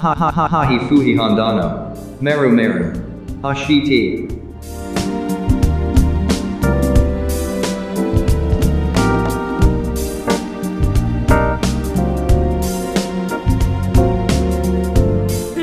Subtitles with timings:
[0.00, 1.92] Ha ha ha ha hi fuhi handano.
[2.20, 2.92] Meru meru.
[3.42, 4.28] Ashiti.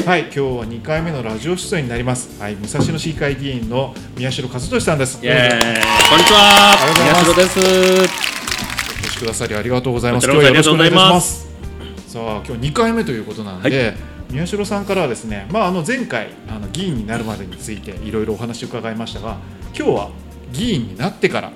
[0.05, 2.37] はい、今日は2回目のラジオ出演になります。
[2.41, 5.15] はい、武蔵野市議会議員の宮代和俊さんです。
[5.15, 5.33] こんにち
[6.33, 8.19] はありがとうございます宮代です
[9.01, 10.25] お越しくださりありがとうございます。
[10.25, 11.07] 今日はよろしくお願いしま。
[11.07, 11.45] ありがとうございます
[12.07, 13.95] さあ、今日2回目ということなんで、
[14.35, 19.37] 宮代さんからはですね、まああの前回あの議員になるまでについていろいろお話を伺いましたが、
[19.73, 20.09] 今日は
[20.51, 21.53] 議員になってから、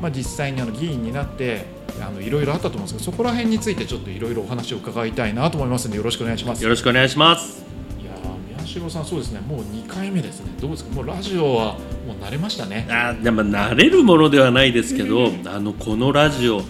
[0.00, 1.64] まあ実際にあの議員になって
[2.00, 6.62] あのいろいろあったと思うんですけど、そこら辺についてちょっといろいろお話を伺いたいなと思いますのでよろしくお願いします。
[6.62, 7.64] よろしくお願いします。
[8.00, 11.72] いやー宮代さん、そうですね、もう2回目ですね、どうですか、もうラジオは
[12.06, 12.86] もう慣れましたね。
[12.88, 16.62] あーでも慣れるものではないですけど、あのこのラジオ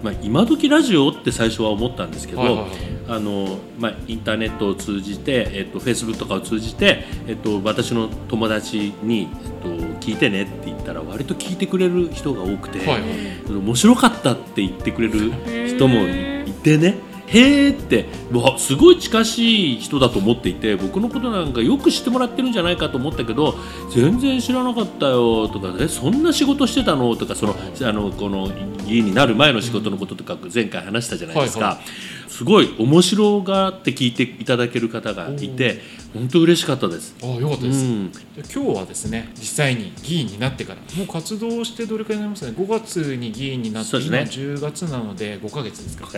[0.00, 2.70] まあ、今時ラジオって最初は思ったんですけど、はいはいはい
[3.08, 9.68] あのまあ、インターネットを通じて、えっと、フェイスブックとかを通じて、えっと、私の友達に、えっと、
[10.00, 13.52] 聞いてねって言ったら割と聞いてくれる人が多くて、はいはい。
[13.52, 15.32] 面白かったって言ってくれる
[15.68, 16.96] 人もいてね
[17.28, 23.54] へーってわすごい近しい人だと思っていて僕のことなんかよく知ってもらってるんじゃないかと思ったけど
[23.94, 27.14] 全然知らなかったよとかえそんな仕事してたの？
[27.16, 28.48] とかそのあのこの
[28.86, 31.80] 議員になる前の仕事のこととか前回話したじゃないですか、はいは
[32.28, 35.80] すごい面白がって聞いていただける方がいて
[36.14, 37.16] 本当嬉しかったです。
[37.22, 44.04] あよかったです、うん、で今日はですね実際に議員になってからもう活動してどれくらいになりますかね？5月に議員になって、ね。
[44.04, 46.14] 今10月なので5か月ですか、はい、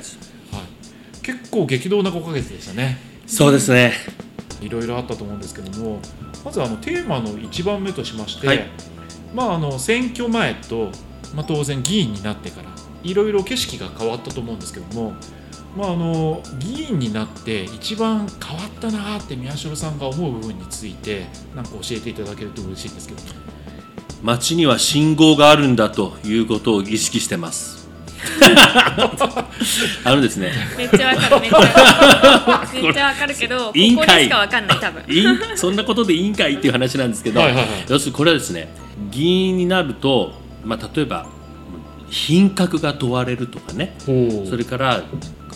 [1.22, 2.98] 結構激動な5か月でしたね。
[3.26, 3.92] そうですね。
[4.60, 6.00] いろいろあったと思うんですけども
[6.44, 8.66] まずあのテーマの1番目としまして、はい。
[9.34, 10.90] まあ、あの選挙前と、
[11.34, 12.70] まあ、当然議員になってから
[13.04, 15.12] いろいろ景色が変わったと思うんですけども、
[15.76, 23.20] まあ、あの議員になって一番変わったなーって宮代さんが思う部分についてなんか教えていただけると嬉しいんですけど。
[24.22, 27.88] 街には信号があるんだということを意識してます。
[30.04, 32.82] あのですね、めっちゃわかるめっちゃわかる。
[32.82, 35.02] めっちゃわかるけど ここに委員会しかわかんない多分。
[35.08, 37.84] 委員そんなことでいいんかいっていう話なんですけど、はいはいはい。
[37.88, 38.68] 要するにこれはですね、
[39.10, 41.26] 議員になると、まあ、例えば
[42.10, 45.04] 品格が問われるとかね、それから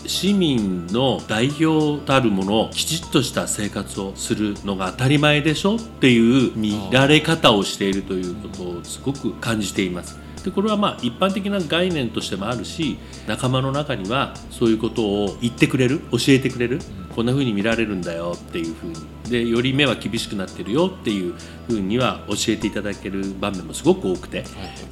[0.06, 10.19] 市民の代表たるものをきちっとした生活をするのが当たり前でしょっていう見られ方をしているということをすごく感じています。
[10.44, 16.81] でこれはまあ一般的な概念としてもあるし仲間の中にはそういうことを言ってくれる教えてくれる
[17.14, 18.94] こんな風に見られるんだよっていう風に
[19.30, 21.34] でより目は厳しくなってるよっていう
[21.69, 24.44] 風には教えていただける場面もすごく多くて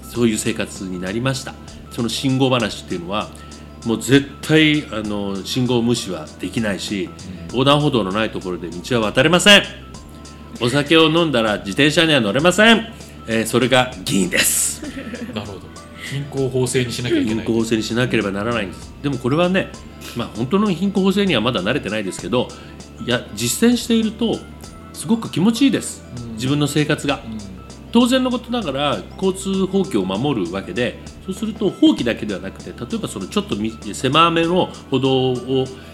[0.02, 1.54] そういう生活になりました。
[1.90, 3.28] その信号話っていうのは
[3.84, 7.10] もう絶対あの信号無視はできないし
[7.48, 9.62] 横断歩道のないところで道は渡れません。
[10.60, 12.86] お酒を飲んだら自転車には乗れません、
[13.26, 14.82] えーそれが議員です。
[15.34, 15.71] なるほど
[16.12, 17.44] 貧困法制にしなきゃいけない。
[17.44, 18.92] 貧困法制にしなければならないんです。
[19.02, 19.72] でもこれはね、
[20.14, 22.48] まあ、本当の貧困法制にはまだ慣れてないですけど
[23.06, 24.38] いや実践していると
[24.92, 26.04] すごく気持ちいいです。
[26.34, 27.22] 自分の生活が。
[27.92, 35.34] 当然のことながら交通法規を守るわけでそうすると法規だけではなくて例えばそのちょっとみ狭めの歩道を、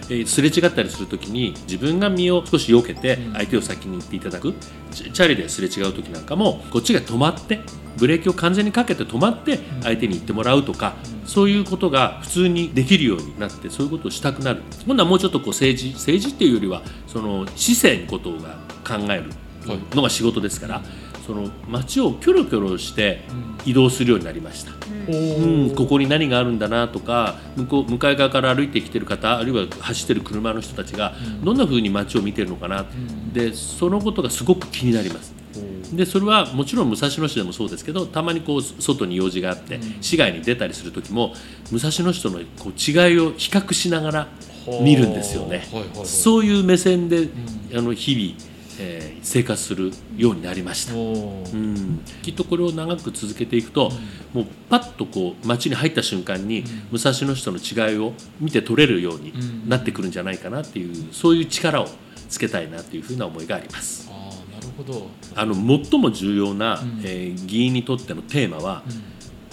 [0.08, 4.54] えーすれ違ったりするときに自分が身を少し避けて相手を先に行っていただく、
[4.90, 7.60] チチャリですれ違うときなんかもこっちが止まって
[7.98, 10.94] ブレーキを完全にかけて止まって相手に行ってもらうとか、
[11.26, 14.62] そういうことが普通にできるようになってそういうことをしたくなる。
[14.86, 18.56] 今度はもうちょっとこう政治政治っていうよりはその市政のことが
[18.86, 19.24] 考える
[19.94, 20.82] のが仕事ですから、
[21.28, 23.20] その街をキョロキョロして
[23.66, 24.72] 移動するようになりました、
[25.12, 25.74] うん。
[25.76, 31.12] ここに何があるんだなとか向こう向かい側から歩いてきてる方あるいは走ってる車の人たちが
[31.44, 32.86] どんな風に街を見てるのかな、
[33.30, 35.34] でそのことがすごく気になります。
[35.92, 41.34] でそれはもちろん武蔵野市でもそうですけどたまにこう外に用事があって、市外に出たりする時も
[41.70, 44.28] 武蔵野市とのこう違いを比較しながら
[44.82, 45.66] 見るんですよね。
[46.04, 47.28] そういう目線で、
[47.74, 50.94] あの日々、えー生活するようになりました。
[50.94, 53.90] うん、きっとこれを長く続けていくと、
[54.32, 59.32] もうパッとこう街に入った瞬間に、武蔵野市との違いを見て取れるように
[59.68, 61.88] なってくるんじゃないかなっていうそういう力を
[62.28, 64.08] つけたいなというふうな思いがあります。
[64.10, 65.08] あーなるほど。
[65.34, 68.82] あの最も重要な、えー議員にとってのテーマは、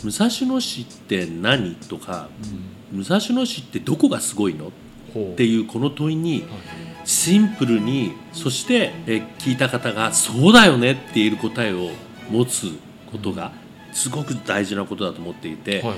[0.03, 2.29] 武蔵野市って何とか、
[2.91, 4.67] 武蔵野市ってどこがすごいの？
[4.67, 6.43] っていうこの問いに
[7.05, 11.91] シンプルにそしてえー聞いた方が「そうだよね」って言える答えを
[12.29, 12.71] 持つ
[13.11, 13.51] ことが
[13.93, 15.97] すごく大事なことだと思っていて、はいはい。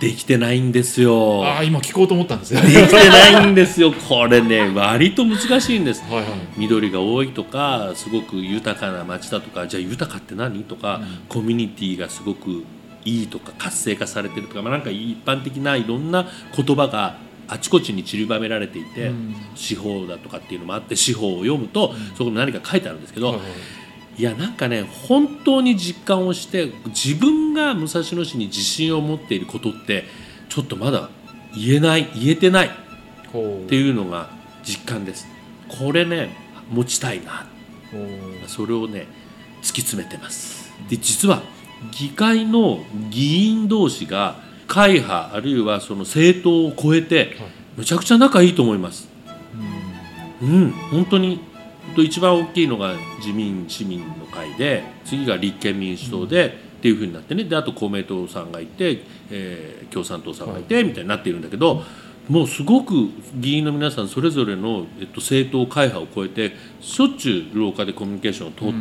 [0.00, 1.44] できてないんですよ。
[1.44, 3.92] ああ今聞こうと思ったんですよできてないんですよ。
[3.92, 6.02] これね割と難しいんです。
[6.10, 6.24] はいはい。
[6.56, 12.64] 緑が多いとかすごく豊かな街だとかじゃあ豊かって何とか、コミュニティがすごく
[13.04, 17.16] いいとか活性化されてるとか、まあ、なんか一般的ないろんな言葉が
[17.48, 19.34] あちこちに散りばめられていて、うん。
[19.54, 23.38] 司法だとかっていうのもあって司法を読むと、そこに何か書いてあるんですけど、は
[24.18, 30.04] いやなんかね本当に実感をして自分が武蔵野市に自信を持っていることって
[30.50, 31.08] ちょっとまだ
[31.54, 32.70] 言えない言えてないっ
[33.30, 34.28] ていうのが
[34.62, 35.26] 実感です。
[35.66, 36.36] これね
[36.70, 37.46] 持ちたいな。
[38.46, 39.06] それをね
[39.62, 40.70] 突き詰めてます。
[40.90, 41.42] で実は
[41.90, 42.80] 議会の
[43.10, 44.36] 議員同士が
[44.66, 47.36] 会派あるいはその政党を超えて
[47.76, 49.08] むちゃくちゃ仲いいと思います。
[50.42, 50.70] うん。
[50.90, 51.40] 本当に
[51.94, 57.44] と一番大きいのが自民市民の会で次が立憲民主党で、っていうふうになってね。
[57.44, 61.84] であと公明党さんがいて、えー共産党さんがいて、みたいになっているんだけど
[62.28, 68.74] もうすごく議員の皆さんそれぞれの、えっと、政党会派を超えてしょっちゅう廊下でコミュニケーションを取っ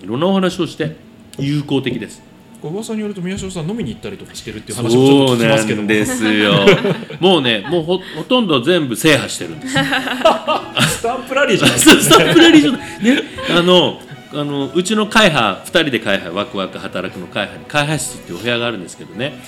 [0.00, 0.96] て、いろんなお話をして
[1.38, 2.20] 有効的です。
[2.62, 5.88] 噂によると宮代さん飲みに行ったりとかしてるっていう話もちょっと聞きますけども。
[5.88, 6.52] なんですよ。
[7.20, 9.74] もうねもうほほとんど全部制覇してるんです。
[9.74, 11.96] スタンプラリーじゃないですか。
[12.02, 13.22] スタンプラリー場ね
[13.56, 14.00] あの
[14.32, 19.40] あのうちの会派2人で会派ワクワク働くの会派に会派室っていうお部屋があるんですけどね。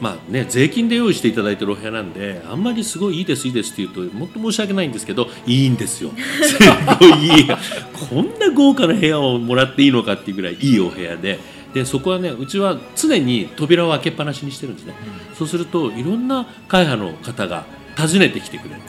[0.00, 6.10] まあね税金で用意していただいてるお部屋なんであんまりすごいいいですいいですって言うともっと申し訳ないんですけどいいんですよ。
[6.42, 6.58] す
[7.00, 7.46] ごいいい。
[8.10, 11.38] こんな豪華な部屋をもらっていいのかっていうぐらいいいお部屋で
[11.76, 14.94] でそこはねうちは常に扉を開けっぱなしにしてるんですね、
[15.34, 17.66] そうするといろんな会派の方が
[17.98, 18.80] 訪ねてきてくれる。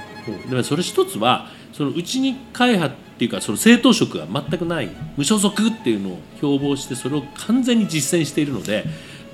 [0.50, 8.86] でもそれ一つはそのうちに会派っていうかその政党色が全くない無所属っていうのを標榜してそれを完全に実践しているので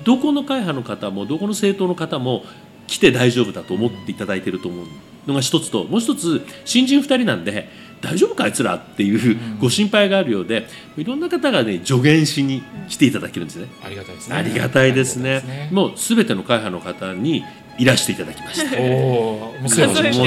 [0.02, 2.44] どこの会派の方もどこの政党の方も
[2.88, 4.86] 来て大丈夫だと思っていただいていると思う
[5.28, 7.68] のが一つともう一つ新人2人なんで
[8.04, 10.66] 大丈夫かあいつらっていうご心配があるようで
[10.96, 13.68] いろんな方がね助言しに来ていただけるんですね。
[13.82, 14.36] ありがたいですね。
[14.36, 15.30] ありがたいですね。
[15.30, 15.68] ありがたいですね。
[15.72, 17.42] もうすべての会派の方に
[17.78, 18.80] いらしていただきました。
[18.80, 19.68] おお もう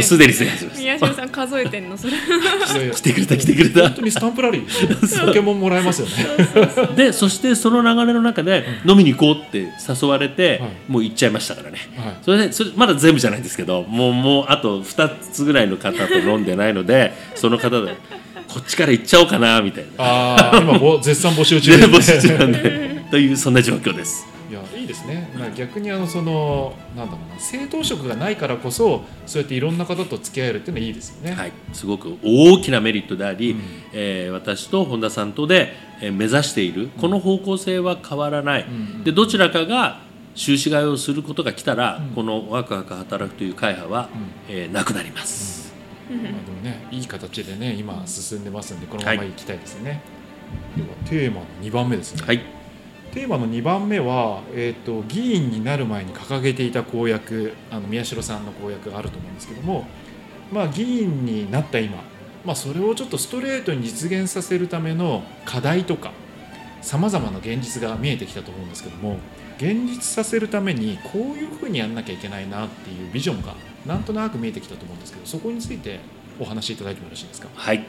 [0.04, 0.34] すでに
[0.78, 2.14] 宮代さん数えてんのそれ。
[2.94, 3.82] 来てくれた来てくれた。
[3.82, 5.26] 本当にスタンプラリー。
[5.28, 6.16] ポケモンもらえますよね。
[6.96, 10.70] でそしてその流れの中で飲みに行こうって誘われて、はい。
[10.88, 11.78] もう行っちゃいましたからね。
[11.96, 12.16] はい。
[12.22, 17.96] それでそれまだ全部じゃないんですけどもうもうあと2つぐらいの方と飲んでないので その方で
[18.48, 20.04] こっちから行っちゃおうかなみたいな。
[20.04, 21.72] ああ今ぼ絶賛募集中。
[21.88, 22.98] 募集中なんで。
[23.10, 24.28] というそんな状況です
[25.50, 31.34] ですね、まあ、逆にあのそのなんだろうな政党色がないからこそそうやっていろんな方と付き合えるっていうのはいいですよね。
[31.34, 33.62] はい、すごく大きなメリットであり、うん。
[33.94, 40.02] えー私と本田さんとで、えー目指しているこの方向性は変わらない、うんでどちらかが
[40.36, 42.14] 収支買いをすることが来たら、うん。
[42.14, 44.56] このワクワク働くという会派は、うん。
[44.56, 45.74] えーなくなります、
[46.10, 49.30] まあ、でもねいい形でね今進んでますんでこのままい。
[49.30, 50.02] きたいですね。
[50.76, 52.22] ではテーマの2番目ですね。
[52.26, 52.57] はい
[53.18, 59.88] テーマの2番目は、えー、と議員になる前に掲げていた公約あの宮代さんの公約があると思うんですけども、
[60.52, 61.98] まあ、議員になった今、
[62.46, 66.12] まあ、それをちょっとストレートに実現させるための課題とか
[66.84, 69.18] さまざまな現実が見えてきたと思うんですけども
[69.58, 73.56] 現実させるためにこういうふうにやんなきゃいけないなっていうビジョンが
[73.88, 76.02] なんとなく見えてきたと思うんですけどそこについて
[76.40, 77.48] お話しいただいてもよろしいですか？
[77.56, 77.84] はい、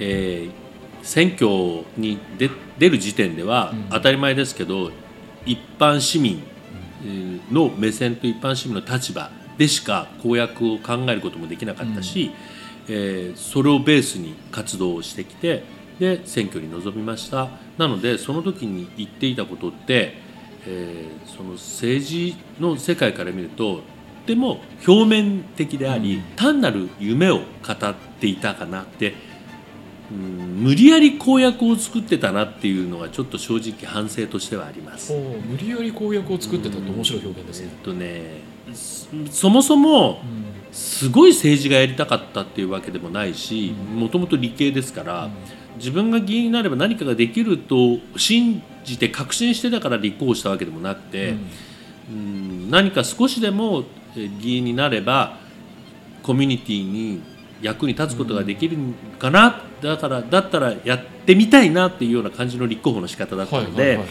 [0.00, 0.71] えー
[1.02, 1.48] 選挙
[1.96, 3.84] に出出る時点では、うん。
[3.90, 4.90] 当たり前ですけど
[5.44, 6.42] 一般市民
[7.04, 12.30] えーの目線と一般市民の立場でしか公約を考えることもできなかったし、
[12.88, 15.64] えーそれをベースに活動をしてきて
[15.98, 17.48] で選挙に臨みました。
[17.78, 20.14] なのでその時に言っていたことって、
[20.66, 23.82] えーその政治の世界から見ると
[24.22, 26.22] とても表面的であり、うん。
[26.36, 29.14] 単なる夢を語っていたかなって、
[30.12, 35.12] うん無理やり公約を作ってたなっていうのがちょっと正直反省としてはあります。
[35.12, 37.70] 無理やり公約を作ってたって面白い表現ですね。
[37.72, 38.42] えっとね
[38.72, 45.30] そそもそもうんすごい政治がやりたかったっていうわけでもないしうんもともと理系ですから、
[45.76, 51.34] 自分が議員になれば何かができると信じて確信してたから立候補したわけでもなくて、
[52.10, 53.84] うん何か少しでも
[54.16, 55.38] えー議員になれば
[56.22, 57.20] コミュニティに
[57.62, 58.76] 役に立つことができる
[59.18, 63.82] かな、だからだったらやってみたいなっていうような感じの立候補の仕方だったので。
[63.82, 64.06] はいはいはい。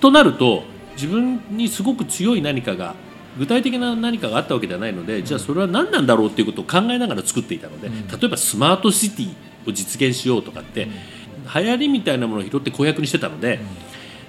[0.00, 0.64] となると
[0.94, 2.94] 自分にすごく強い何かが
[3.38, 8.08] 具体的な何かがあったわけではないので、じゃあそれは何なんだろうっていうことを考えながら作っていたので、うん。
[8.08, 9.28] 例えばスマートシティ
[9.68, 10.88] を実現しようとかって、
[11.54, 13.60] 流行りみたいなものを拾って公約にしてたので、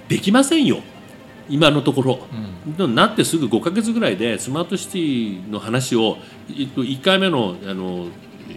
[0.08, 0.82] できませんよ
[1.48, 2.18] 今のところ。
[2.78, 2.94] うん。
[2.94, 6.18] なってすぐ5か月ぐらいでスマートシティの話を、
[6.48, 8.08] えっと、1回目のあの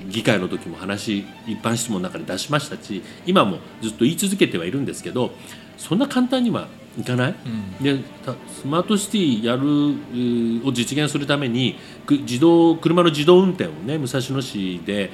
[0.07, 5.31] 議会の時も話一般質問の中で出しましたし今もずっと言い続けてはいるんですけど
[5.77, 7.49] そんな簡単にはいかない、う
[7.81, 7.83] ん。
[7.83, 15.11] でたスマートシティやるを実現するためにく自動車の自動運転をね武蔵野市で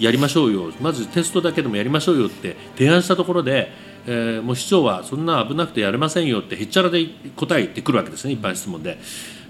[0.00, 0.72] やりましょうよ。
[0.80, 3.70] まずテストだけでもやりましょうよって提案したところで、
[4.06, 7.06] えーもう市長はそんな危なくてやれませんよってへっちゃらで
[7.36, 8.98] 答えてくるわけですね一般質問で。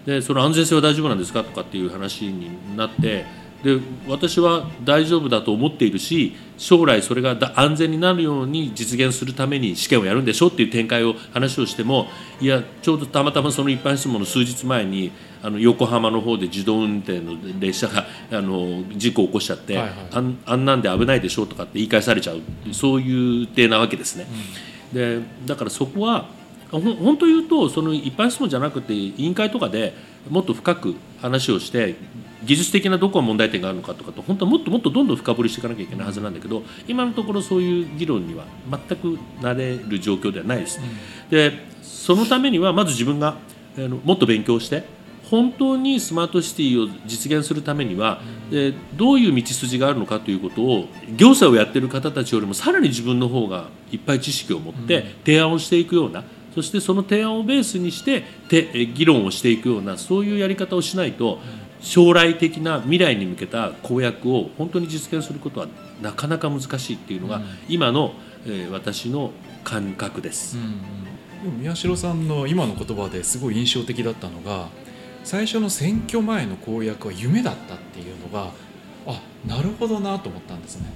[0.07, 3.25] でその安全性は大丈夫なんですかとかっていう話になって
[3.63, 3.79] で
[4.09, 12.07] 私は大丈夫だと思っているし将来それがだ安全になるように実現するために試験をやるんでしょっていう展開を話をしても
[12.41, 20.37] いやちょうどたまたまその一般質問の数日前にあの横浜の方で自動運転の列車があの事故を起こしちゃって、はいはい。
[20.47, 22.41] あんなんで危ないでしょとかって言い返されちゃう。
[22.73, 24.27] そういう点なわけですね。
[24.93, 26.29] でだからそこは
[26.71, 29.95] 本当言うとその一般質問じゃなくて委員会とかで
[30.31, 31.95] もっと深く話をして
[32.45, 40.81] 技術的などこが問題点があるのかとかと本当はもっともっとどんどん深掘りしていかなきゃいけないはずなんだけど今のところそういう議論には全くなれる状況ではないです。
[41.31, 41.53] で
[41.83, 43.37] そのためにはまず自分が
[44.05, 44.83] もっと勉強して
[45.33, 50.87] 本当にスマートシティを実現するためには、えーどういう道筋があるのかということを
[51.17, 56.25] 行政をやっている方たちよりもさらに自分の方がいっぱい知識を持って提案をしていくような、
[56.55, 61.39] そしてその提案をベースにしててえー議論をしていくようなそういうやり方をしないと
[61.81, 65.67] 将来的な未来に向けた公約を本当に実現することは
[66.01, 68.15] なかなか難しいっていうのが、今の、
[68.47, 69.33] えー私の
[69.65, 70.57] 感覚です。
[71.43, 74.69] でも宮代さんの今の言葉ですごい印象的だったのが
[75.25, 78.51] 最初の選挙前の公約は夢だったっていうのが
[79.07, 80.87] あなるほどなと思ったんですね。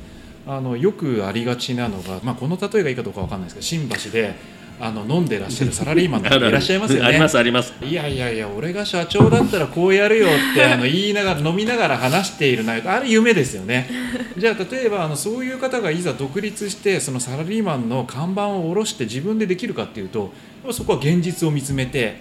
[0.47, 4.37] あのよくありがちなのが、まあ、この例えがいいかどうかわかんないですけど新橋で
[4.79, 7.07] あの飲んでらっしゃるサラリーマンの方 いらっしゃいますよね。
[7.09, 7.73] ありますあります。
[7.83, 13.89] いやいやいや俺が社長だったらこうやるよってあの言いながら飲みながら話している内容あれ夢ですよね
[14.37, 20.33] じゃあ例えばあのそういう方がいざ独立してそのサラリーマンの看板を下ろして自分でできるかっていうと
[20.71, 22.17] そこは現実を見つめて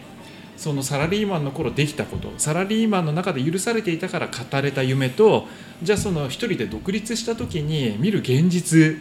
[0.58, 5.48] そのサラリーマンの頃できたことサラリーマンの中で許されていたから語れた夢と
[5.84, 8.96] じゃあその一人で独立した時に見る現実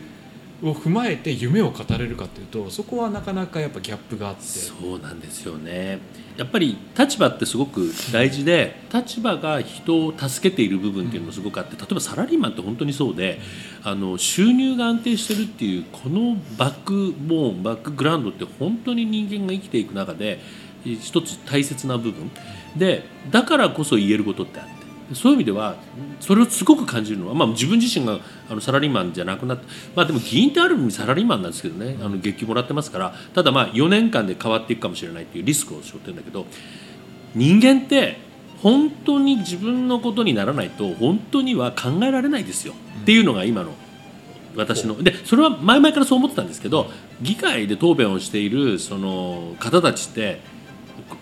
[0.65, 4.43] を踏まえて夢を語れるかっていうとそこはなかなかやっぱギャップがあって。
[4.43, 5.99] そうなんですよね。
[6.37, 13.39] やっぱり立場ってすごく大事で立場が人を助けている部分っていうのもすごくあって例えばサラリーマンって本当にそうで
[13.85, 20.41] あの収入が安定してるっていうこのバックボーンバックグラウンドって本当に人間が生きていく中で
[20.85, 22.31] 一つ大切な部分。
[22.77, 24.74] でだからこそ言えることってあって
[25.13, 25.77] そういう意味では
[26.21, 36.47] それをすごく感じるのは、まあ、自分自身があのサラリーマンじゃなくなって、まあ、でも議員ってある意味サラリーマンなんですけどねあの月給もらってますからただまあ4年間で変わっていくかもしれないっていうリスクを背負ってるんだけど
[37.35, 38.17] 人間って
[38.63, 43.73] 本当に自分のことにならないと本当には考えられないですよ、っていうのが今の
[44.57, 45.03] 私の。
[45.03, 50.41] でそれは前々からそう思ってたんですけど議会で答弁をしているその方たちって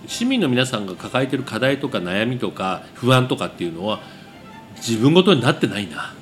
[0.07, 4.01] 市民の皆さんが抱えている課題とか悩みとか不安とかっていうのは
[4.77, 6.15] 自分ごとになってないな。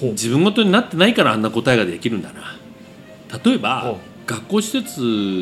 [0.00, 2.56] 自分ごとになってないからあんな答えができるんだな。
[3.44, 3.96] 例えば
[4.28, 5.00] 学校施設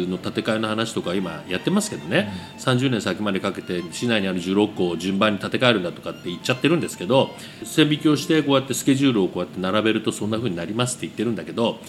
[0.08, 7.30] の建て替えの話とか今やってますけどね、30年先までかけて市内にある16校を順番に建て替えるんだとかって言っちゃってるんですけど
[7.64, 11.80] 線引きをしてこうやってスケジュールをこうやって並べるとそんな風になりますって言ってるんだけど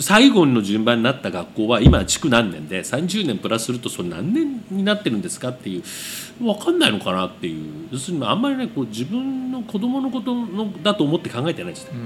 [0.00, 5.82] 最後の順番になった学校は今築何年で30年プラスするとそれ何年になってるんですかっていう
[6.42, 11.98] 分かんないのかなっていう要するにあんまりねこう自分の子供のことのだと思って考えてないんですね。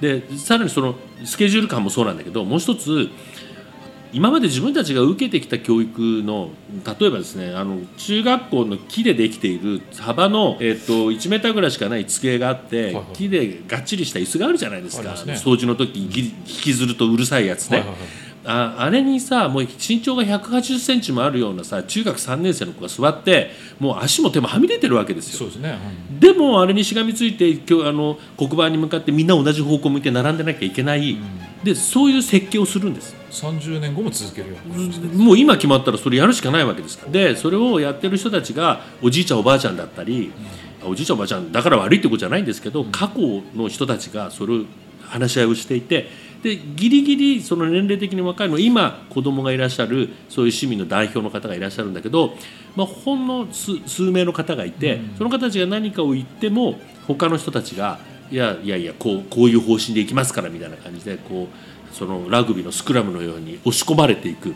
[0.00, 0.94] でさらにその
[1.24, 3.08] スケジュール感もそうなんだけどもう一つ
[4.12, 6.50] 今まで自分たちが受けてきた教育の
[6.98, 13.04] 例えばですねあの中学校の木でできている幅の、えっと1メーターぐらいしかない机があって、はいはい。
[13.14, 15.16] 木でがっちりした椅子があるじゃないですか。
[15.16, 15.34] すね。
[15.34, 25.38] 掃除の時ぎ引きずるとうるさいやつね、はいはいはいああれにさもう身長が1 8 0センチもあるようなさ中学3年生の子が座ってもう足も手もはみ出てるわけですよ。
[25.40, 25.78] そうですね、
[26.18, 31.18] でもあれにしがみついて今日あの黒板に向かってみんな同じ方向向いて並んでなきゃいけない、
[31.62, 33.14] でそういう設計をするんです。
[33.30, 36.96] 30年後も続けるようにもう今決まったらそれやるしかないわけです。
[36.96, 40.32] からでそれをやってる人たちがおじいちゃんおばあちゃんだったり、
[40.86, 44.64] おじいちゃんおばあちゃんだから悪いってことじゃないんですけど、過去の人たちがそれを
[45.08, 46.08] 話し合いをしていて
[46.42, 52.34] でギリギリその年齢的に若いのは今子供がいらっしゃるそういう市民の代表の方がいらっしゃるんだけど、
[52.76, 57.98] まあ、ほんの数数名の方がいて、その方たちが何かを言っても他の人たちが
[58.30, 64.54] いやいやいやこうこういう方針でいきますからみたいな感じでこうそのラグビーのスクラムのように押し込まれていく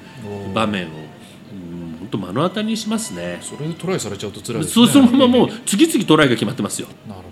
[0.54, 3.38] 場面を、うん、本当目の当たりにしますね。
[3.40, 4.86] それでトライされちゃうと辛いですね。
[4.86, 6.88] そうそのままもう次々トライが決まってますよ。
[7.08, 7.31] なるほど、うん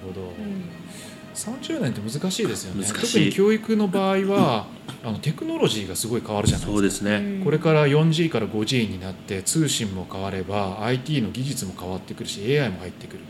[1.49, 2.87] 30年って難しいですよね。
[2.87, 4.67] 特に教育の場合は、
[5.03, 6.73] あのテクノロジーがすごい変わるじゃないですか。
[6.73, 13.21] そうですね、うんこれから 4G から 5G になって通信も変われば IT の技術も変わってくるし AI も入ってくる。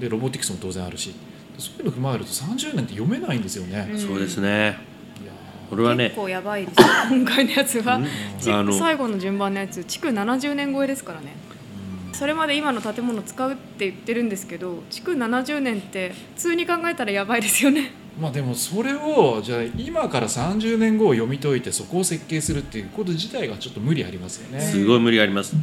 [0.00, 1.14] でロボティクスも当然あるし。
[1.58, 3.98] そういうの踏まえると30年って読めないんですよね、うん。
[3.98, 4.76] そうですね。
[5.22, 5.32] いや
[5.70, 6.86] これはね結構やばいですよ。
[7.08, 7.98] 今回のやつは。
[8.78, 11.34] 最後の順番のやつ築70年超えですからね
[12.16, 17.92] それまで今の建物使うって言ってるんですけど築70年って普通に考えたらやばいですよね。
[18.18, 24.62] まあでもそれをじゃあ今から30年後を読み解いてそこを設計するっていうこと自体がちょっと無理ありますよね。
[24.62, 25.54] すごい無理あります。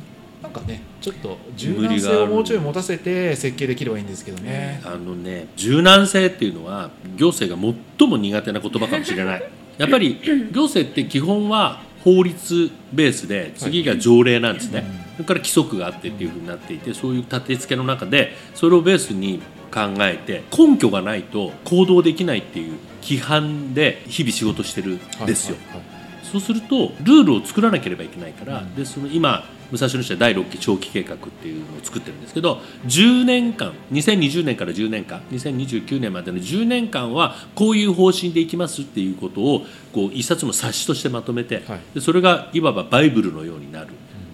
[0.44, 9.44] なんかねちょっと柔軟性をもうちょい持たせて設計できればいいんですけどね、あのね柔軟性っていうのは行政が最も苦手な言葉かもしれない。
[9.80, 10.20] やっぱり
[10.52, 14.84] 行政って基本は法律ベースで次が条例なんですね、
[15.14, 19.42] それから規則があってっていうふうになっていてそういう立て付けの中でそれをベースに
[19.72, 25.93] 考えて根拠がないと行動できないっていう規範で日々仕事してるんですよ、はいはいはい
[26.34, 28.74] そうするとルールを作らなければいけないから、うん。
[28.74, 39.62] でその今武蔵野市は第6期長期計画っていうのを作ってるんですけど10年間2020年から10年間2029年までの10年間はこういう方針でいきますっていうことを
[39.94, 41.80] こう一冊の冊子としてまとめて、はい。
[41.94, 43.86] でそれがいわばバイブルのようにな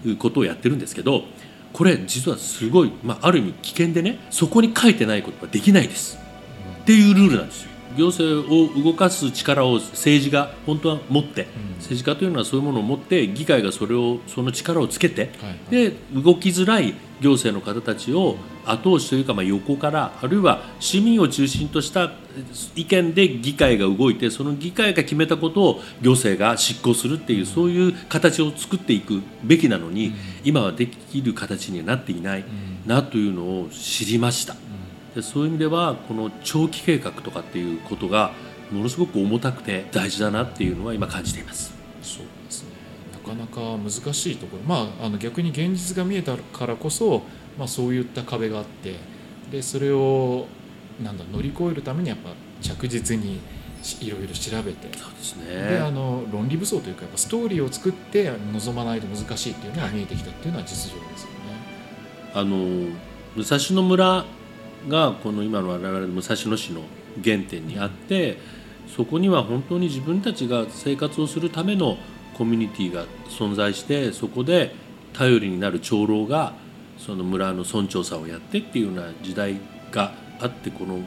[0.04, 1.24] ることをやってるんですけど
[1.74, 6.18] これ実はすごい、まあ、ある意味危険でねそこに書いてないことはできないです。
[6.82, 15.30] っていうルールなんですよ行政を動かす力を政治が本当は持って、政治家というのはそういうものを持って議会がそれをその力をつけて、
[15.70, 22.12] で動きづらい行政の方たちを後押しというか、まあ、横からあるいは市民を中心とした
[22.74, 30.12] 意見で議会が動いてその議会が決めたことを行政が執行するっていうそういう形を作っていくべきなのに、
[30.44, 32.44] 今はできる形にはなっていない
[32.86, 34.69] なというのを知りました。
[35.14, 38.32] でそういう意味ではこの長期計画とかっていうことが
[38.70, 41.74] ものすごく重たくて大事だなっていうのは今感じています。
[42.02, 42.70] そうですね
[43.12, 47.22] なかなか難しいところまああの逆に現実が見えたからこそ、
[47.58, 48.96] まあ、そういった壁があって
[49.50, 50.46] でそれを
[51.02, 53.40] なんだ乗り越えるためにやっぱ着実に
[53.82, 55.90] しいろいろ調べてそうですであね。
[55.90, 61.36] の論理武装というかやっぱストーリーを作って望まないと難しいっていうのが見えてきたっていうのは実情ですよね。
[62.34, 62.56] あの
[63.36, 64.24] 武蔵野村
[64.88, 66.82] がこの今の我々の武蔵野市の
[67.22, 68.38] 原点にあって
[68.88, 71.96] そこには本当に自分たちが生活をするための
[72.34, 74.74] コミュニティが存在してそこで
[75.12, 76.54] 頼りになる長老が
[76.98, 79.56] その村の村長さんをやってっていうような時代
[79.90, 81.00] があってこの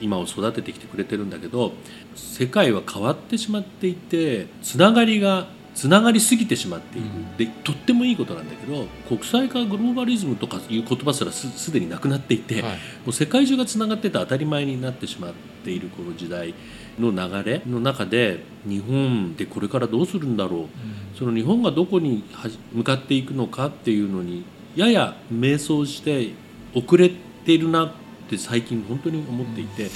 [0.00, 1.72] 今を育ててきてくれてるんだけど
[2.14, 12.72] 世界は変わってしまっていてつながりがつながりすぎてしまっている、でとってもいいことなんだけど国際化グローバリズムとかいう言葉すらすすでになくなっていて、はい。
[12.72, 12.78] も
[13.10, 15.32] う世界中がつながってて当たり前になってしまっ
[15.64, 16.52] ているこの時代
[16.98, 22.24] の流れの中で日本でこれからどうするんだろう、その日本がどこに
[22.72, 24.42] 向かっていくのかっていうのに
[24.74, 26.32] やや迷走して
[26.74, 27.92] 遅れているなっ
[28.28, 29.90] て最近本当に思っていて、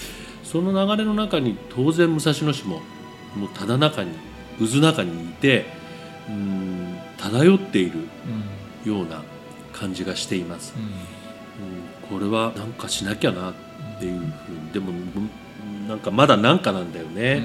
[0.45, 2.83] その流れの中に当然武蔵野市も
[3.35, 4.12] もうただ中に
[4.59, 5.67] 渦中にいて
[6.29, 8.01] うん漂っている
[8.85, 8.93] うん。
[8.93, 9.23] ような
[9.73, 10.75] 感じがしています。
[10.77, 10.85] うん。
[10.85, 10.91] うん
[12.11, 13.55] これはなんかしなきゃなっ
[13.99, 14.71] ていうふうに。
[14.73, 17.43] でもうんなんかまだなんかなんだよね、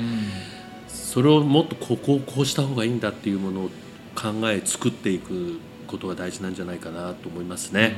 [0.87, 3.69] それをもっとここをこうした方がいいんだっていうものを
[4.15, 7.95] 考え作っていくことが大事なんじゃないかなと思いますね。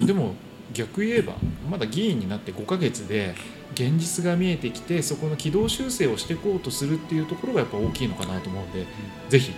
[0.00, 0.06] うん。
[0.06, 0.34] でも
[0.72, 1.34] 逆言えば
[1.70, 3.34] まだ議員になって5ヶ月で
[3.74, 8.86] 現実が見えてきてそこの軌道修正をしていこうとするっていうところがやっぱ大きいのかなと思うので、
[9.28, 9.52] ぜひ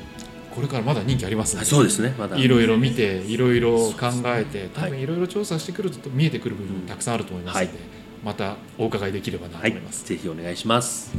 [0.55, 2.15] これからまだ任期ありますのであそうですね。
[2.17, 2.37] まだ。
[2.37, 4.91] いろいろ見ていろいろ考えて多はい。
[4.91, 7.79] 分いろいろ調査してくると見えてくる部分たくさんあると思いますので、はい。
[8.25, 11.13] またお伺いできればなとはい思います、ぜひお願いします。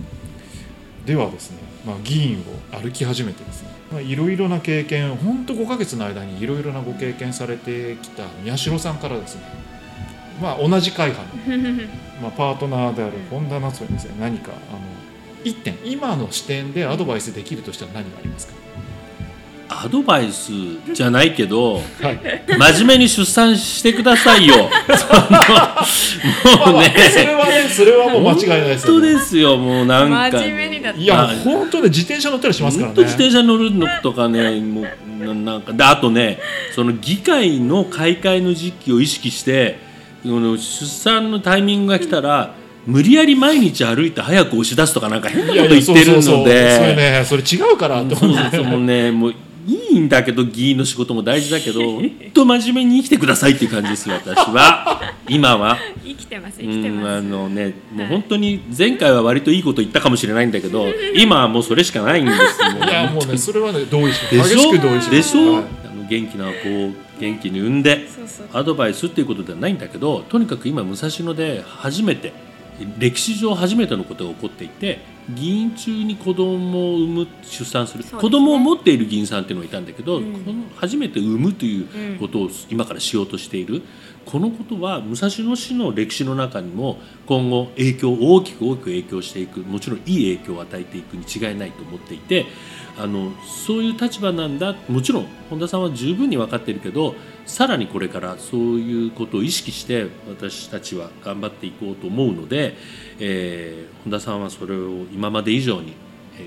[1.06, 9.43] ではですね、まあ、議員を歩き始めてですねまあいろいろな経験本当5ヶ月の間にいろいろなご経験されてきた宮代さんからですね
[10.41, 11.88] まあ同じ会派の
[12.21, 14.80] まあ、パートナーである本田夏穂にですね何かあの
[15.43, 18.54] 一点今の視点でアドバイスできるとしたら何がありますか、
[19.67, 20.52] アドバイス
[20.93, 24.56] じゃないけど はい、真面目に出産してくださいよ。
[26.65, 26.93] もうね。
[27.12, 30.39] それはねそれはもう間違いないですよ、本当ね、ですよもうなんか、
[30.95, 32.95] いやはい本当ね自転車乗ったりしますからね。
[32.95, 34.86] 本当自転車乗るのとかねもう
[35.26, 35.74] ななんか。
[35.74, 36.39] であとね
[36.74, 39.85] その議会の開会の時期を意識してこ
[40.26, 42.54] の出産のタイミングが来たら
[42.86, 46.96] 無理やり毎日歩いて早く押し出すとかなんか変ないこと言ってるのそうそうそうそれで。
[46.96, 48.82] ねそれ違うからってそう思うもう。
[48.86, 49.34] ねもう
[49.68, 55.02] いいんだけど議員の仕事も大事だけど 本当真面目に生きてくださいっていう感じですよ私は。
[55.28, 55.80] 今は。
[56.06, 60.86] 生きてますう生きてんあますのねもう本当に前回は割といいこと言ったかもしれないんだけど
[61.18, 62.38] 今はもうそれしかないんです
[62.76, 62.88] もう。
[62.88, 64.58] いやもうねそれはね同意してでしょ？
[64.58, 65.64] 激しく同意してでしょ、は
[66.08, 68.08] 元気な子を元気に産んで
[68.54, 72.34] アドバイスっていうことではないんだけどとにかく今武蔵野で初めて
[72.98, 78.12] 歴史上初めてのことが起こっていて議員中に子供を産む出産するね。
[78.12, 80.34] 子供を持っている議員さんっていうのがいたんだけど、うん。
[80.34, 83.82] この初めて産むということを今からしようとしている、
[84.26, 92.46] このことは武蔵野市の歴史の中にも今後影響大きく大きく影響していくもちろんいい影響を与えていくに違いないと思っていて
[92.97, 94.75] あのそういう立場なんだ。
[94.88, 102.75] もちろん本田さんは十分に分かっているけどさらにこれからそういうことを意識して私たちは頑張っていこうと思うので、
[103.19, 105.93] えー本田さんはそれを今まで以上に、
[106.38, 106.41] え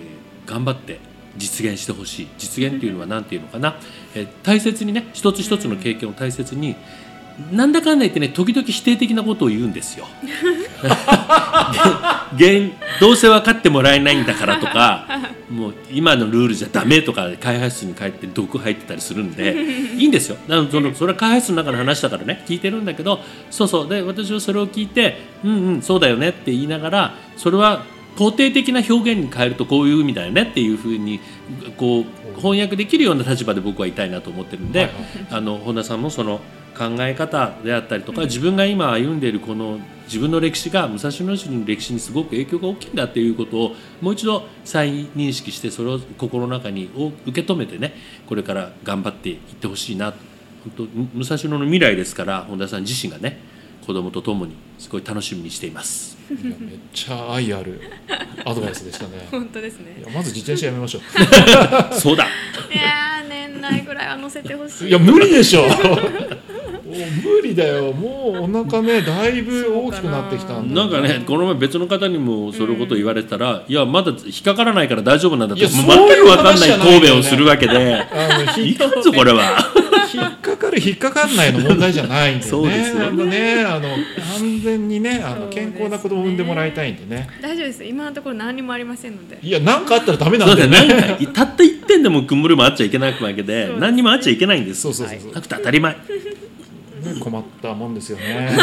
[0.47, 0.99] ー頑張って
[1.37, 2.29] 実現してほしい。
[2.39, 3.79] 実現っていうのは何ていうのかな、
[4.15, 6.75] えー大切にね一つ一つの経験を大切に
[7.53, 10.07] なんだかんだ言ってね時々否定的なことを言うんですよ。
[12.35, 15.07] 現どうせ分かってもらえないんだからとか
[15.51, 19.57] もう今のルールじゃダメとか開発室に帰って毒入ってたりするんで
[19.97, 20.37] いいんですよ。
[20.49, 22.43] だからそのそれは開発室の中の話だからね。
[22.47, 23.21] 聞いてるんだけど
[23.51, 23.89] そうそう。
[23.89, 27.85] で私はそれを聞いてうんうんそうだよねって言いながらそれは
[28.17, 31.21] 肯定的な表現に変えるとこういう意味だよねっていうふうに
[31.77, 32.05] こう
[32.41, 34.91] 翻訳できるような立場で僕はいたいなと思ってるんで、
[35.31, 36.41] あの本田さんもその
[36.79, 47.95] 考え方であったりとか、自分が今歩んでいるこの自分の歴史が武蔵野市の歴史にすごく影響が大きいんだっていうことをもう一度再認識してそれを心の中にお受け止めてね
[48.27, 50.15] これから頑張っていってほしいな。
[50.65, 53.39] 本当む武蔵野の未来ですから本田さん自身がね
[53.87, 56.17] 子供と共にすごい楽しみにしています。
[56.31, 57.81] めっちゃ愛ある
[58.45, 59.29] アドバイスでしたね。
[59.31, 59.97] 本当ですね。
[59.99, 61.01] いやまず自転車やめましょ
[61.93, 62.25] そうだ。
[62.25, 64.87] いやー年内ぐらいは乗せてほしい。
[64.87, 65.63] ういや無理でしょ。
[65.63, 65.77] も う
[67.07, 67.93] 無理だよ。
[67.93, 78.07] もうお腹ねだいぶ大きくなってきたんだなんかねこの前別の方にもそのこと言われたら、いやまだ引っかからないから大丈夫なんだって全く分かんない答弁をするわけで。
[78.59, 79.59] い引っかんぞこれは。
[80.13, 82.99] 引っかかる引っかかんないの問題じゃないんだよそうですよ。
[82.99, 83.89] ねあのねあの
[84.35, 87.29] 安全にねあの健康な子供を産んでもらいたいんでね。
[87.43, 87.85] 大丈夫です。
[87.85, 89.39] 今のところ何にもありませんので。
[89.43, 90.63] いや何かあったらダメなんだね。
[90.63, 94.81] よなんかたった1点でも曇るもあっちゃいけないわけで何にもあっちゃいけないんです。
[94.81, 95.27] そうそうそうそう。
[95.29, 95.35] はい。
[95.37, 95.93] なくて当たり前。
[95.93, 95.99] ね
[97.21, 98.57] 困ったもんですよね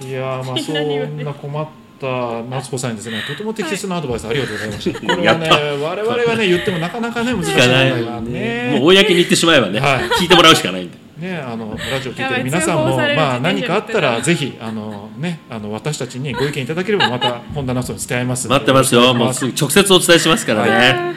[0.00, 1.66] いやーまあそんな困っ
[2.00, 5.00] た夏子さんにですねとても適切なアドバイスありがとうございました。
[5.00, 5.48] これはね
[5.82, 8.78] 我々がね言ってもなかなかね難しい問題がね。
[8.78, 18.48] もう公に言ってしまえばね、はい聞いてもらうしかないんでねあのラジオ聞いてる皆さんもまあ何かあったらぜひあのねあの私たちにご意見いただければまた本田夏子に伝えます。
[18.48, 21.14] 待ってますよもうすぐ直接お伝えしますからね、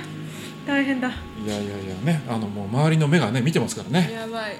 [0.65, 1.11] 大変だい
[1.45, 4.11] やいやいやねあのもう周りの目がね見てますからね。
[4.13, 4.55] やばい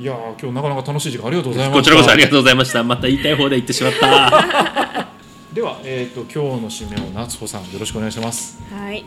[0.00, 1.78] いやー今日なかなか楽しい時間ありがとうございました。
[1.78, 5.08] こちらこそありがとうございましたまた言いたい方で言ってしまった
[5.52, 8.62] ではえっ、と今日の締めを夏子さんよろしくお願いします。
[8.72, 9.04] はい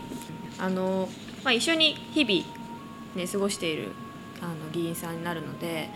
[0.60, 1.10] あの、
[1.43, 2.45] まあ、一緒に日々、
[3.15, 3.91] ね、過ごしている
[4.39, 5.89] あの議員さんになるので、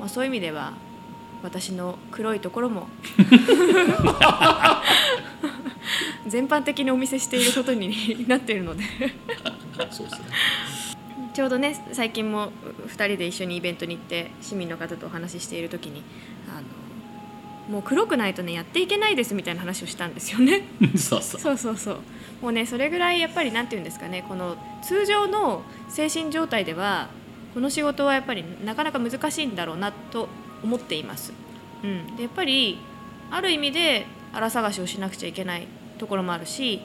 [0.00, 0.72] まあ、そういう意味では
[1.44, 2.88] 私の黒いところも
[6.26, 8.82] 全般的にお見せしていることになっているので
[9.90, 10.24] そうですね。
[11.32, 12.50] ちょうどね最近も
[12.86, 16.02] 2人で一緒にイベントに行って市民の方とお話ししている時に
[16.48, 16.66] あの
[17.70, 20.62] もう黒くないとねやっていけないですみたいな話をしたんですよね。
[20.98, 21.98] そうそうそうそう
[22.42, 27.08] もうねそれぐらいやっぱりなんていうんですかねこの通常の精神状態では
[27.54, 30.28] この仕事はやっぱりなかなか難しいんだろうなと
[30.62, 31.32] 思っています。
[31.82, 32.78] うん、でやっぱり
[33.30, 35.66] ある意味で荒探しをしなくちゃいけない
[35.98, 36.80] ところもあるし、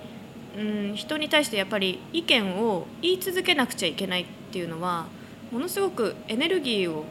[0.57, 5.07] うん、人に対してやっぱり意見を言い続けなくちゃいけないっていうのは
[5.51, 7.03] ものすごくエネルギーを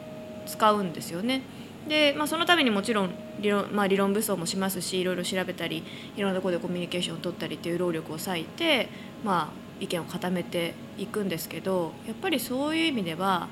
[0.47, 1.43] 使うんですよね。
[1.87, 5.83] で、まあ、そのためにもちろん理論,、まあ、理論武装もしますしいろいろ調べたり
[6.17, 8.89] いろんなところでコミュニケーションを取ったりっていう労力を割いて、
[9.23, 13.47] まあ、意見を固めていくんですけどやっぱりそういう意味では、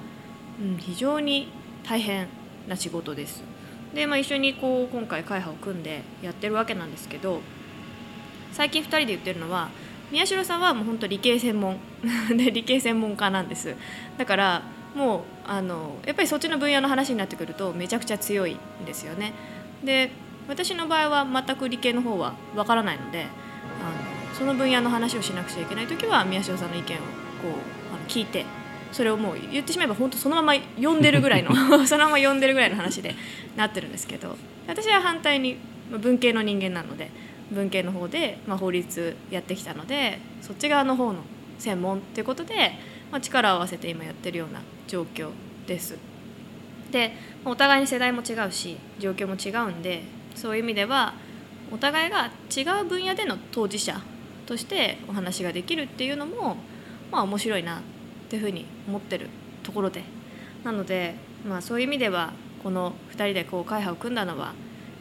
[0.59, 1.49] うん、非常に
[1.87, 2.27] 大変
[2.67, 3.43] な仕事です。
[3.93, 7.41] で、まあ、一緒にこう今回会派を組んでやってるわけなんですけど
[8.51, 9.69] 最近2人で言ってるのは
[10.13, 11.79] 宮代さんはもう本当理系専門。
[12.37, 13.75] で理系専門家なんです。
[14.15, 14.61] だから
[14.93, 19.33] もうあのやっぱりそっちの分野の話になってくるとめちゃくちゃ強いんですよね。
[19.83, 20.11] で
[20.47, 28.45] 私の場合は全く理系の方はわからないのであのその分野の話をしなくちゃいけない時は宮代さんの意見をこうあの聞いて
[28.91, 31.51] それをもう言ってしまえば本当そのまま読んでるぐらいの
[31.87, 33.15] そのまま読んでるぐらいの話で
[33.55, 35.57] なってるんですけど私は反対に
[35.89, 37.09] まあ文系の人間なので
[37.51, 41.19] 文系の方で、まあ、法律やってきたのでそっち側の方の
[41.59, 42.71] 専門っていうことで、
[43.11, 45.29] まあ、力を合わせて今やってるような状況
[45.67, 45.97] です。
[46.91, 50.03] でお互いに世代も違うし状況も違うんで
[50.35, 51.13] そういう意味では
[51.71, 53.99] お互いが違う分野での当事者
[54.45, 56.57] としてお話ができるっていうのも
[57.11, 57.81] まあ面白いなっ
[58.29, 59.27] ていうふうに思ってる
[59.63, 60.03] ところで
[60.63, 61.15] なので、
[61.47, 64.53] まあ、そういう意味ではこの2人でこう会派を組んだのは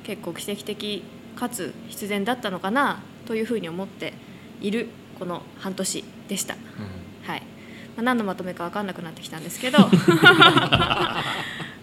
[0.03, 1.05] 結構奇跡的
[1.37, 4.15] かつ必然だったのかなというふうに思って
[4.61, 6.57] いるこの半年でした。
[7.25, 7.43] はい。
[7.97, 9.79] まあ、何のまとめか分かんなくなってきたんですけど、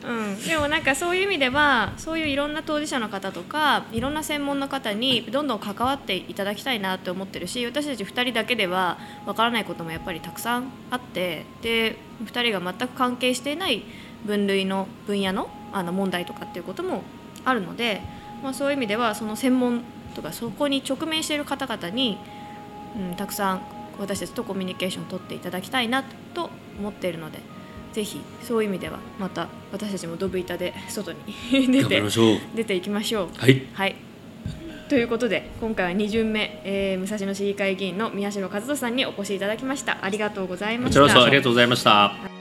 [0.08, 13.84] うん、でもなんかそういう意味ではそういういろんな当事者の方とかいろんな専門の方にどんどん関わっていただきたいなって思ってるし私たち2人だけでは分からないこともやっぱりたくさんあってで2人が全く関係していない
[14.26, 17.04] 分類の分野のあの問題とかっていうことも
[17.46, 18.02] あるので、
[18.44, 19.82] まあ、そういう意味ではその専門
[20.16, 22.18] とかそこに直面している方々に、
[22.98, 23.62] うん、たくさん
[24.00, 26.50] 私たちとコミュニケーションを取っていただきたいなと
[26.80, 27.40] 思っているので
[27.94, 31.20] ぜひそういう意味ではまた私たちもドブ板で外に
[31.72, 32.02] 出て
[32.56, 33.30] 出ていきましょう。
[33.36, 33.66] はい。
[33.74, 33.96] はい。
[34.88, 39.98] ということで今回は2巡目、えー武蔵野市議会議員の宮代和人さんにお越しいただきました。
[40.02, 41.04] ありがとうございました。
[41.04, 42.39] ありがとうございました。